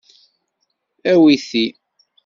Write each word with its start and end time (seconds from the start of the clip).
Awi 1.11 1.35
ti. 1.47 1.63